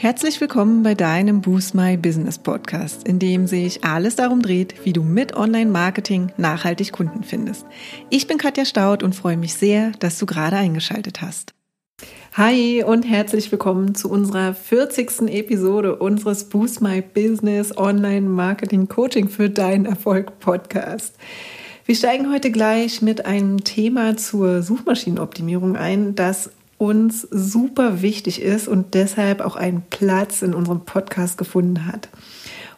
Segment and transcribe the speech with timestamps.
[0.00, 4.92] Herzlich willkommen bei deinem Boost My Business Podcast, in dem sich alles darum dreht, wie
[4.92, 7.66] du mit Online-Marketing nachhaltig Kunden findest.
[8.08, 11.52] Ich bin Katja Staud und freue mich sehr, dass du gerade eingeschaltet hast.
[12.34, 15.22] Hi und herzlich willkommen zu unserer 40.
[15.32, 21.16] Episode unseres Boost My Business Online Marketing Coaching für deinen Erfolg Podcast.
[21.86, 28.68] Wir steigen heute gleich mit einem Thema zur Suchmaschinenoptimierung ein, das uns super wichtig ist
[28.68, 32.08] und deshalb auch einen Platz in unserem Podcast gefunden hat.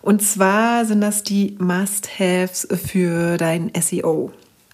[0.02, 4.32] Und zwar sind das die Must-Haves für dein SEO.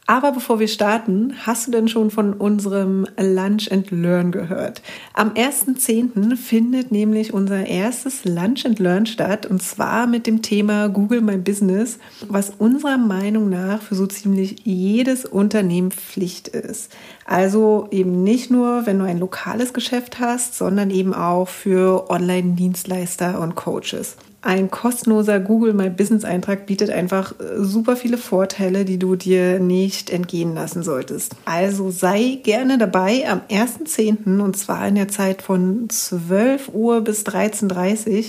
[0.09, 4.81] Aber bevor wir starten, hast du denn schon von unserem Lunch and Learn gehört?
[5.15, 6.37] Am 1.10.
[6.37, 11.37] findet nämlich unser erstes Lunch and Learn statt und zwar mit dem Thema Google My
[11.37, 16.93] Business, was unserer Meinung nach für so ziemlich jedes Unternehmen Pflicht ist.
[17.25, 23.41] Also eben nicht nur, wenn du ein lokales Geschäft hast, sondern eben auch für Online-Dienstleister
[23.41, 28.99] und Coaches ein kostenloser Google My Business Eintrag bietet einfach äh, super viele Vorteile, die
[28.99, 31.35] du dir nicht entgehen lassen solltest.
[31.45, 34.41] Also sei gerne dabei am 1.10.
[34.41, 38.25] und zwar in der Zeit von 12 Uhr bis 13.30 Uhr.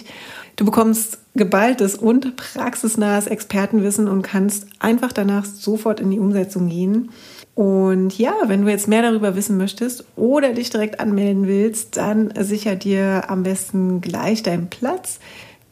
[0.55, 7.11] Du bekommst geballtes und praxisnahes Expertenwissen und kannst einfach danach sofort in die Umsetzung gehen.
[7.53, 12.33] Und ja, wenn du jetzt mehr darüber wissen möchtest oder dich direkt anmelden willst, dann
[12.39, 15.19] sicher dir am besten gleich deinen Platz.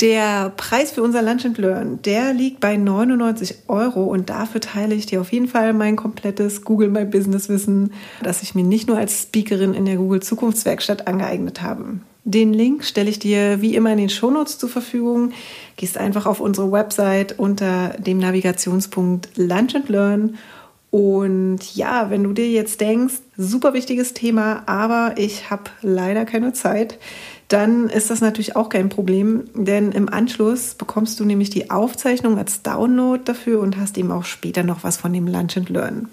[0.02, 4.94] Der Preis für unser Lunch and Learn, der liegt bei 99 Euro und dafür teile
[4.94, 8.90] ich dir auf jeden Fall mein komplettes Google My Business Wissen, das ich mir nicht
[8.90, 12.00] nur als Speakerin in der Google Zukunftswerkstatt angeeignet habe.
[12.26, 15.32] Den Link stelle ich dir wie immer in den Shownotes zur Verfügung.
[15.78, 20.38] Gehst einfach auf unsere Website unter dem Navigationspunkt Lunch and Learn
[20.96, 26.54] und ja, wenn du dir jetzt denkst, super wichtiges Thema, aber ich habe leider keine
[26.54, 26.98] Zeit,
[27.48, 32.38] dann ist das natürlich auch kein Problem, denn im Anschluss bekommst du nämlich die Aufzeichnung
[32.38, 36.08] als Download dafür und hast eben auch später noch was von dem Lunch and Learn.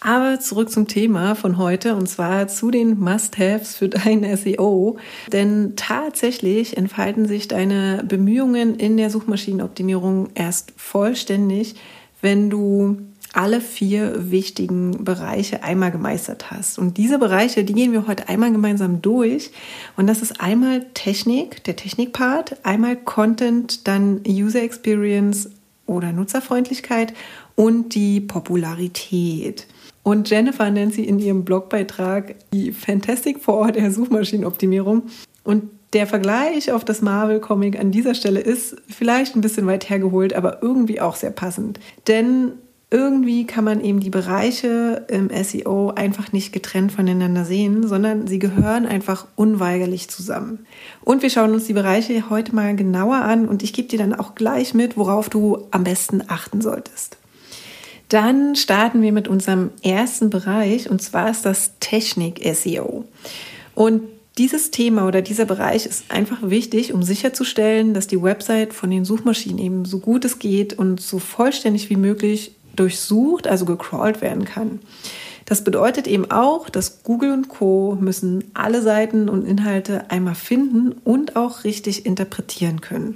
[0.00, 4.98] Aber zurück zum Thema von heute und zwar zu den Must-Haves für dein SEO.
[5.32, 11.76] Denn tatsächlich entfalten sich deine Bemühungen in der Suchmaschinenoptimierung erst vollständig,
[12.20, 12.98] wenn du
[13.34, 16.78] alle vier wichtigen Bereiche einmal gemeistert hast.
[16.78, 19.50] Und diese Bereiche, die gehen wir heute einmal gemeinsam durch.
[19.96, 25.50] Und das ist einmal Technik, der Technikpart, einmal Content, dann User Experience
[25.86, 27.12] oder Nutzerfreundlichkeit
[27.56, 29.66] und die Popularität.
[30.04, 35.04] Und Jennifer nennt sie in ihrem Blogbeitrag die Fantastic Four der Suchmaschinenoptimierung.
[35.42, 40.34] Und der Vergleich auf das Marvel-Comic an dieser Stelle ist vielleicht ein bisschen weit hergeholt,
[40.34, 41.80] aber irgendwie auch sehr passend.
[42.06, 42.52] Denn
[42.94, 48.38] irgendwie kann man eben die Bereiche im SEO einfach nicht getrennt voneinander sehen, sondern sie
[48.38, 50.64] gehören einfach unweigerlich zusammen.
[51.02, 54.14] Und wir schauen uns die Bereiche heute mal genauer an und ich gebe dir dann
[54.14, 57.16] auch gleich mit, worauf du am besten achten solltest.
[58.10, 63.06] Dann starten wir mit unserem ersten Bereich und zwar ist das Technik-SEO.
[63.74, 64.02] Und
[64.38, 69.04] dieses Thema oder dieser Bereich ist einfach wichtig, um sicherzustellen, dass die Website von den
[69.04, 74.44] Suchmaschinen eben so gut es geht und so vollständig wie möglich durchsucht, also gecrawlt werden
[74.44, 74.80] kann.
[75.46, 80.92] Das bedeutet eben auch, dass Google und Co müssen alle Seiten und Inhalte einmal finden
[81.04, 83.14] und auch richtig interpretieren können.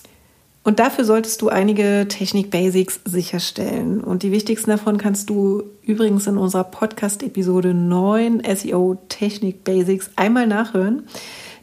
[0.65, 4.03] Und dafür solltest du einige Technik-Basics sicherstellen.
[4.03, 11.05] Und die wichtigsten davon kannst du übrigens in unserer Podcast-Episode 9 SEO Technik-Basics einmal nachhören.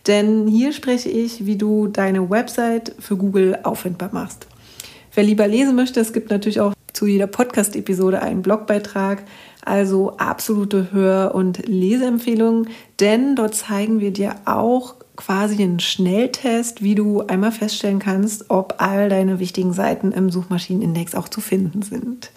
[0.07, 4.47] Denn hier spreche ich, wie du deine Website für Google auffindbar machst.
[5.13, 9.23] Wer lieber lesen möchte, es gibt natürlich auch zu jeder Podcast-Episode einen Blogbeitrag.
[9.63, 12.69] Also absolute Hör- und Leseempfehlungen,
[12.99, 18.75] denn dort zeigen wir dir auch quasi einen Schnelltest, wie du einmal feststellen kannst, ob
[18.77, 22.31] all deine wichtigen Seiten im Suchmaschinenindex auch zu finden sind.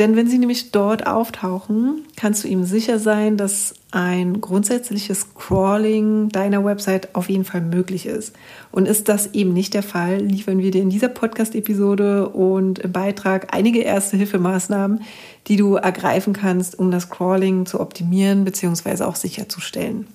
[0.00, 6.30] Denn wenn sie nämlich dort auftauchen, kannst du ihm sicher sein, dass ein grundsätzliches Crawling
[6.30, 8.34] deiner Website auf jeden Fall möglich ist.
[8.72, 12.92] Und ist das eben nicht der Fall, liefern wir dir in dieser Podcast-Episode und im
[12.92, 15.02] Beitrag einige erste Hilfemaßnahmen,
[15.48, 19.04] die du ergreifen kannst, um das Crawling zu optimieren bzw.
[19.04, 20.06] auch sicherzustellen.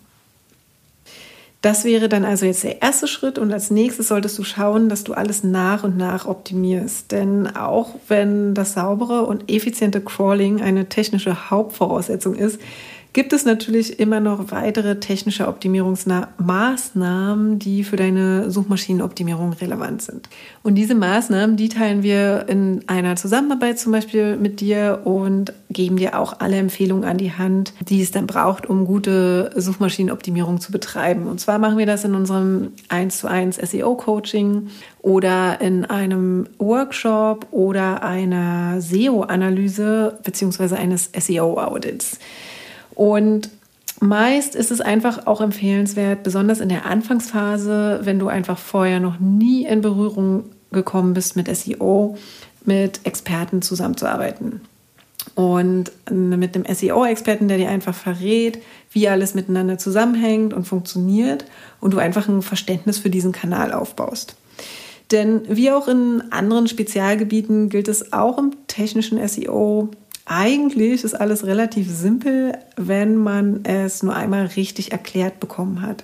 [1.66, 5.04] Das wäre dann also jetzt der erste Schritt und als nächstes solltest du schauen, dass
[5.04, 7.12] du alles nach und nach optimierst.
[7.12, 12.62] Denn auch wenn das saubere und effiziente Crawling eine technische Hauptvoraussetzung ist,
[13.16, 20.28] gibt es natürlich immer noch weitere technische Optimierungsmaßnahmen, die für deine Suchmaschinenoptimierung relevant sind.
[20.64, 25.96] Und diese Maßnahmen, die teilen wir in einer Zusammenarbeit zum Beispiel mit dir und geben
[25.96, 30.74] dir auch alle Empfehlungen an die Hand, die es dann braucht, um gute Suchmaschinenoptimierung zu
[30.74, 31.28] betreiben.
[31.28, 34.68] Und zwar machen wir das in unserem 1 zu 1 SEO Coaching
[35.02, 42.20] oder in einem Workshop oder einer SEO-Analyse beziehungsweise eines SEO-Audits.
[42.96, 43.50] Und
[44.00, 49.20] meist ist es einfach auch empfehlenswert, besonders in der Anfangsphase, wenn du einfach vorher noch
[49.20, 52.18] nie in Berührung gekommen bist mit SEO,
[52.64, 54.62] mit Experten zusammenzuarbeiten.
[55.34, 58.60] Und mit dem SEO-Experten, der dir einfach verrät,
[58.92, 61.46] wie alles miteinander zusammenhängt und funktioniert
[61.82, 64.36] und du einfach ein Verständnis für diesen Kanal aufbaust.
[65.12, 69.90] Denn wie auch in anderen Spezialgebieten gilt es auch im technischen SEO,
[70.26, 76.04] eigentlich ist alles relativ simpel, wenn man es nur einmal richtig erklärt bekommen hat.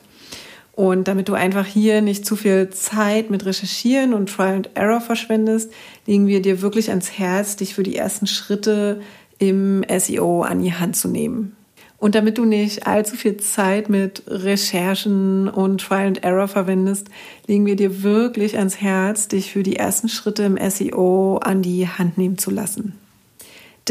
[0.73, 5.01] Und damit du einfach hier nicht zu viel Zeit mit Recherchieren und Trial and Error
[5.01, 5.71] verschwendest,
[6.06, 9.01] legen wir dir wirklich ans Herz, dich für die ersten Schritte
[9.38, 11.56] im SEO an die Hand zu nehmen.
[11.97, 17.09] Und damit du nicht allzu viel Zeit mit Recherchen und Trial and Error verwendest,
[17.47, 21.88] legen wir dir wirklich ans Herz, dich für die ersten Schritte im SEO an die
[21.88, 23.00] Hand nehmen zu lassen.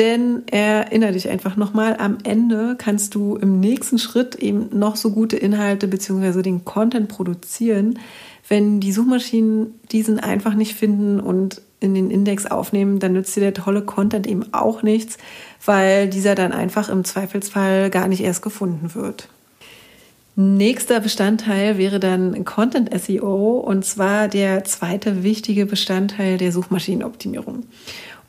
[0.00, 5.11] Denn erinnere dich einfach nochmal, am Ende kannst du im nächsten Schritt eben noch so
[5.11, 6.41] gute Inhalte bzw.
[6.41, 7.99] den Content produzieren,
[8.49, 13.41] wenn die Suchmaschinen diesen einfach nicht finden und in den Index aufnehmen, dann nützt dir
[13.41, 15.19] der tolle Content eben auch nichts,
[15.67, 19.29] weil dieser dann einfach im Zweifelsfall gar nicht erst gefunden wird.
[20.35, 27.64] Nächster Bestandteil wäre dann Content SEO und zwar der zweite wichtige Bestandteil der Suchmaschinenoptimierung.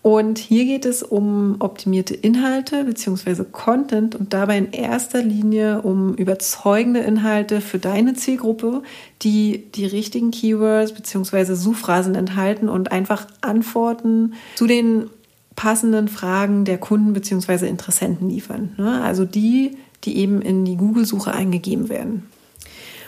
[0.04, 3.44] Und hier geht es um optimierte Inhalte bzw.
[3.52, 8.82] Content und dabei in erster Linie um überzeugende Inhalte für deine Zielgruppe,
[9.22, 11.54] die die richtigen Keywords bzw.
[11.54, 15.10] Suchphrasen enthalten und einfach Antworten zu den
[15.56, 17.68] passenden Fragen der Kunden bzw.
[17.68, 18.74] Interessenten liefern.
[18.78, 19.04] Ne?
[19.04, 22.24] Also die, die eben in die Google-Suche eingegeben werden.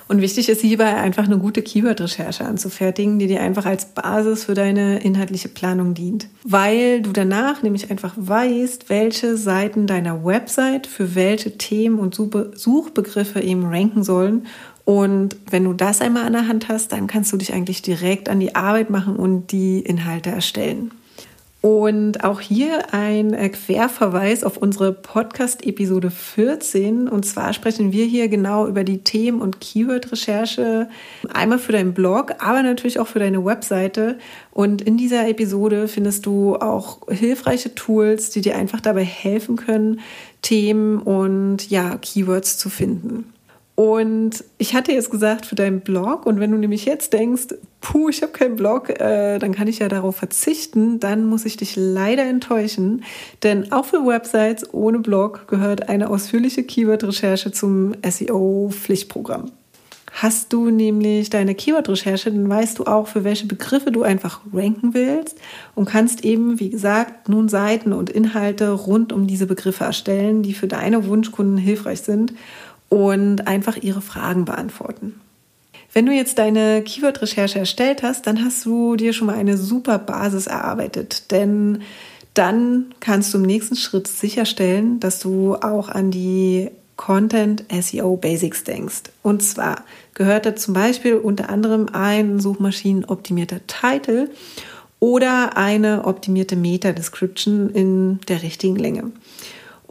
[0.08, 4.54] Und wichtig ist hierbei einfach eine gute Keyword-Recherche anzufertigen, die dir einfach als Basis für
[4.54, 6.28] deine inhaltliche Planung dient.
[6.44, 13.42] Weil du danach nämlich einfach weißt, welche Seiten deiner Website für welche Themen und Suchbegriffe
[13.42, 14.48] eben ranken sollen.
[14.86, 18.28] Und wenn du das einmal an der Hand hast, dann kannst du dich eigentlich direkt
[18.28, 20.92] an die Arbeit machen und die Inhalte erstellen.
[21.65, 27.07] Und auch hier ein äh, Querverweis auf unsere Podcast-Episode 14.
[27.07, 30.89] Und zwar sprechen wir hier genau über die Themen- und Keyword-Recherche.
[31.33, 34.18] Einmal für deinen Blog, aber natürlich auch für deine Webseite.
[34.51, 40.01] Und in dieser Episode findest du auch hilfreiche Tools, die dir einfach dabei helfen können,
[40.42, 43.33] Themen und ja, Keywords zu finden.
[43.75, 48.10] Und ich hatte jetzt gesagt für deinen Blog, und wenn du nämlich jetzt denkst, puh,
[48.10, 51.75] ich habe keinen Blog, äh, dann kann ich ja darauf verzichten, dann muss ich dich
[51.75, 53.04] leider enttäuschen.
[53.42, 59.52] Denn auch für Websites ohne Blog gehört eine ausführliche Keyword-Recherche zum SEO-Pflichtprogramm.
[60.16, 64.94] Hast du nämlich deine Keyword-Recherche, dann weißt du auch, für welche Begriffe du einfach ranken
[64.94, 65.40] willst
[65.74, 70.54] und kannst eben, wie gesagt, nun Seiten und Inhalte rund um diese Begriffe erstellen, die
[70.54, 72.34] für deine Wunschkunden hilfreich sind
[72.90, 75.20] und einfach ihre Fragen beantworten.
[75.94, 80.00] Wenn du jetzt deine Keyword-Recherche erstellt hast, dann hast du dir schon mal eine super
[80.00, 81.84] Basis erarbeitet, denn
[82.34, 88.64] dann kannst du im nächsten Schritt sicherstellen, dass du auch an die Content SEO Basics
[88.64, 89.04] denkst.
[89.22, 89.84] Und zwar
[90.14, 94.30] gehört da zum Beispiel unter anderem ein suchmaschinenoptimierter Titel
[95.00, 99.12] oder eine optimierte Meta-Description in der richtigen Länge.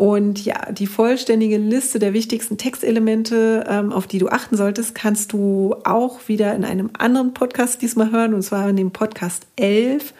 [0.03, 5.33] Und ja, die vollständige Liste der wichtigsten Textelemente, ähm, auf die du achten solltest, kannst
[5.33, 10.13] du auch wieder in einem anderen Podcast diesmal hören, und zwar in dem Podcast 11.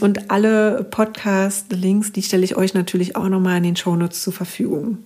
[0.00, 4.98] Und alle Podcast-Links, die stelle ich euch natürlich auch nochmal in den Shownotes zur Verfügung.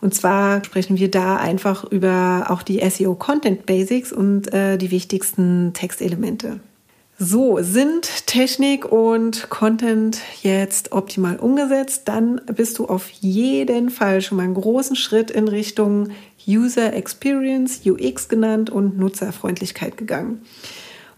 [0.00, 4.92] Und zwar sprechen wir da einfach über auch die SEO Content Basics und äh, die
[4.92, 6.60] wichtigsten Textelemente.
[7.20, 14.36] So, sind Technik und Content jetzt optimal umgesetzt, dann bist du auf jeden Fall schon
[14.36, 16.10] mal einen großen Schritt in Richtung
[16.46, 20.42] User Experience, UX genannt und Nutzerfreundlichkeit gegangen.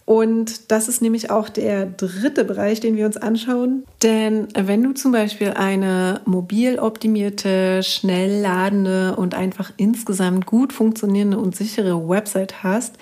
[0.05, 3.83] Und das ist nämlich auch der dritte Bereich, den wir uns anschauen.
[4.01, 11.37] Denn wenn du zum Beispiel eine mobil optimierte, schnell ladende und einfach insgesamt gut funktionierende
[11.37, 12.95] und sichere Website hast,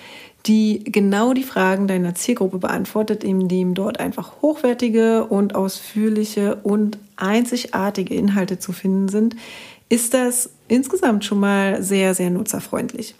[0.46, 8.14] die genau die Fragen deiner Zielgruppe beantwortet, indem dort einfach hochwertige und ausführliche und einzigartige
[8.14, 9.36] Inhalte zu finden sind,
[9.88, 13.14] ist das insgesamt schon mal sehr, sehr nutzerfreundlich.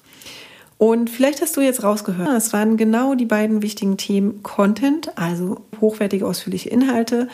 [0.78, 5.60] Und vielleicht hast du jetzt rausgehört, es waren genau die beiden wichtigen Themen Content, also
[5.78, 7.28] hochwertige, ausführliche Inhalte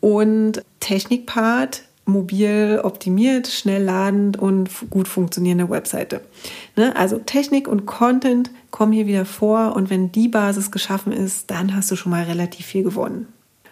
[0.00, 6.20] und Technikpart, mobil optimiert, schnell ladend und gut funktionierende Webseite.
[6.76, 6.94] Ne?
[6.96, 11.74] Also Technik und Content kommen hier wieder vor und wenn die Basis geschaffen ist, dann
[11.74, 13.28] hast du schon mal relativ viel gewonnen.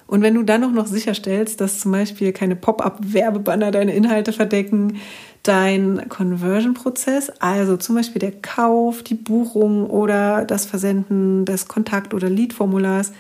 [0.07, 4.99] Und wenn du dann auch noch sicherstellst, dass zum Beispiel keine Pop-up-Werbebanner deine Inhalte verdecken,
[5.43, 12.29] dein Conversion-Prozess, also zum Beispiel der Kauf, die Buchung oder das Versenden des Kontakt- oder
[12.29, 13.13] Lead-Formulars,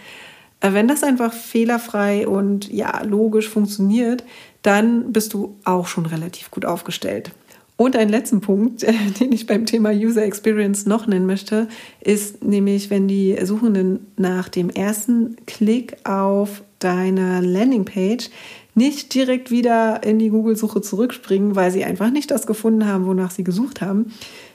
[0.61, 4.25] äh, wenn das einfach fehlerfrei und ja, logisch funktioniert,
[4.62, 7.33] dann bist du auch schon relativ gut aufgestellt.
[7.76, 8.83] Und ein letzten Punkt,
[9.21, 11.69] den ich beim Thema User Experience noch nennen möchte,
[12.00, 18.31] ist nämlich, wenn die Suchenden nach dem ersten Klick auf deine Landingpage
[18.75, 23.31] nicht direkt wieder in die Google-Suche zurückspringen, weil sie einfach nicht das gefunden haben, wonach
[23.31, 24.12] sie gesucht haben,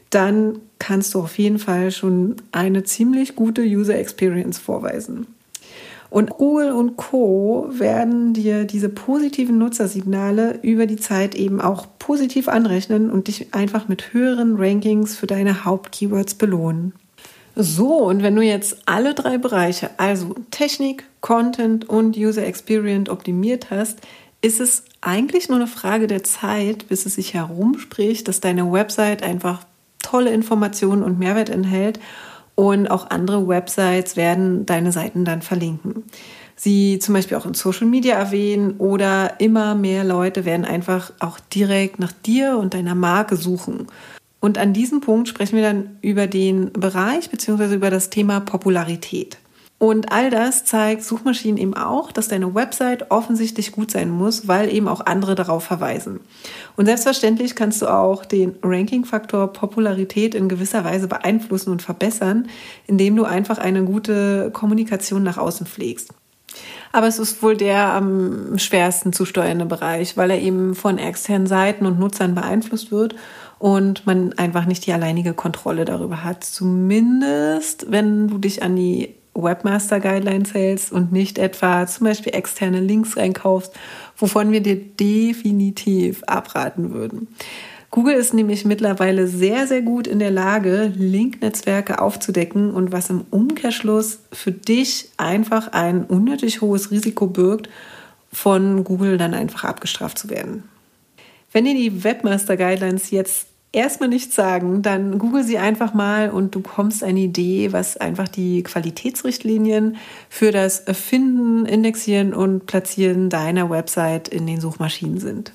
[0.10, 5.28] dann kannst du auf jeden Fall schon eine ziemlich gute User Experience vorweisen.
[6.10, 12.48] Und Google und Co werden dir diese positiven Nutzersignale über die Zeit eben auch positiv
[12.48, 16.94] anrechnen und dich einfach mit höheren Rankings für deine Hauptkeywords belohnen.
[17.56, 23.72] So, und wenn du jetzt alle drei Bereiche, also Technik, Content und User Experience optimiert
[23.72, 24.00] hast,
[24.42, 29.24] ist es eigentlich nur eine Frage der Zeit, bis es sich herumspricht, dass deine Website
[29.24, 29.66] einfach
[30.04, 32.00] tolle Informationen und Mehrwert enthält
[32.58, 36.04] und auch andere Websites werden deine Seiten dann verlinken.
[36.56, 41.40] Sie zum Beispiel auch in Social Media erwähnen oder immer mehr Leute werden einfach auch
[41.40, 43.86] direkt nach dir und deiner Marke suchen.
[44.40, 47.76] Und an diesem Punkt sprechen wir dann über den Bereich bzw.
[47.76, 49.38] über das Thema Popularität.
[49.80, 54.74] Und all das zeigt Suchmaschinen eben auch, dass deine Website offensichtlich gut sein muss, weil
[54.74, 56.20] eben auch andere darauf verweisen.
[56.76, 62.48] Und selbstverständlich kannst du auch den Ranking-Faktor Popularität in gewisser Weise beeinflussen und verbessern,
[62.88, 66.12] indem du einfach eine gute Kommunikation nach außen pflegst.
[66.92, 71.46] Aber es ist wohl der am schwersten zu steuernde Bereich, weil er eben von externen
[71.46, 73.14] Seiten und Nutzern beeinflusst wird
[73.60, 76.44] und man einfach nicht die alleinige Kontrolle darüber hat.
[76.44, 82.80] Zumindest, wenn du dich an die Webmaster Guidelines hältst und nicht etwa zum Beispiel externe
[82.80, 83.74] Links einkaufst,
[84.18, 87.28] wovon wir dir definitiv abraten würden.
[87.90, 93.26] Google ist nämlich mittlerweile sehr, sehr gut in der Lage, Link-Netzwerke aufzudecken und was im
[93.30, 97.70] Umkehrschluss für dich einfach ein unnötig hohes Risiko birgt,
[98.32, 100.64] von Google dann einfach abgestraft zu werden.
[101.52, 106.56] Wenn dir die Webmaster Guidelines jetzt erstmal nichts sagen, dann google sie einfach mal und
[106.56, 109.98] du bekommst eine Idee, was einfach die Qualitätsrichtlinien
[110.30, 115.54] für das Finden, Indexieren und Platzieren deiner Website in den Suchmaschinen sind.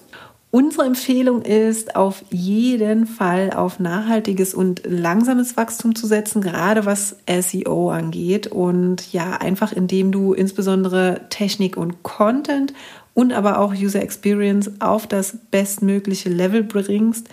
[0.54, 7.16] Unsere Empfehlung ist, auf jeden Fall auf nachhaltiges und langsames Wachstum zu setzen, gerade was
[7.26, 8.48] SEO angeht.
[8.48, 12.74] Und ja, einfach indem du insbesondere Technik und Content
[13.14, 17.30] und aber auch User Experience auf das bestmögliche Level bringst.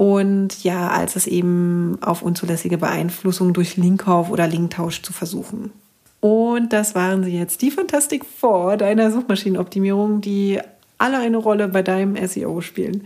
[0.00, 5.72] Und ja, als es eben auf unzulässige Beeinflussung durch Linkkauf oder Linktausch zu versuchen.
[6.20, 10.58] Und das waren sie jetzt, die Fantastic Four deiner Suchmaschinenoptimierung, die
[10.96, 13.04] alle eine Rolle bei deinem SEO spielen.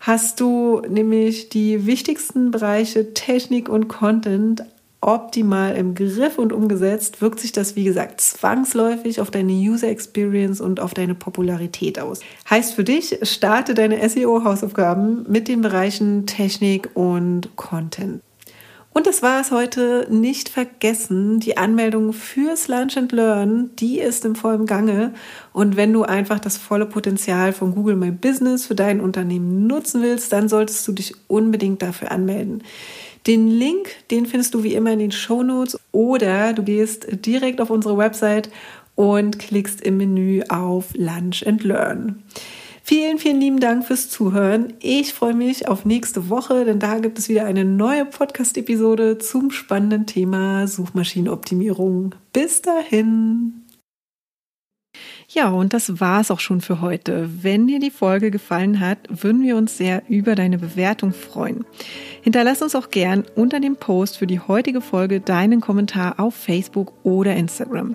[0.00, 4.64] Hast du nämlich die wichtigsten Bereiche Technik und Content
[5.00, 10.60] optimal im Griff und umgesetzt, wirkt sich das, wie gesagt, zwangsläufig auf deine User Experience
[10.60, 12.20] und auf deine Popularität aus.
[12.48, 18.20] Heißt für dich, starte deine SEO-Hausaufgaben mit den Bereichen Technik und Content.
[18.92, 20.08] Und das war es heute.
[20.10, 25.14] Nicht vergessen, die Anmeldung fürs Lunch and Learn, die ist im vollen Gange.
[25.52, 30.02] Und wenn du einfach das volle Potenzial von Google My Business für dein Unternehmen nutzen
[30.02, 32.64] willst, dann solltest du dich unbedingt dafür anmelden.
[33.26, 37.60] Den Link, den findest du wie immer in den Show Notes oder du gehst direkt
[37.60, 38.50] auf unsere Website
[38.96, 42.22] und klickst im Menü auf Lunch and Learn.
[42.82, 44.74] Vielen, vielen lieben Dank fürs Zuhören.
[44.80, 49.50] Ich freue mich auf nächste Woche, denn da gibt es wieder eine neue Podcast-Episode zum
[49.50, 52.14] spannenden Thema Suchmaschinenoptimierung.
[52.32, 53.64] Bis dahin.
[55.28, 57.30] Ja, und das war es auch schon für heute.
[57.42, 61.64] Wenn dir die Folge gefallen hat, würden wir uns sehr über deine Bewertung freuen.
[62.22, 66.92] Hinterlass uns auch gern unter dem Post für die heutige Folge deinen Kommentar auf Facebook
[67.04, 67.94] oder Instagram.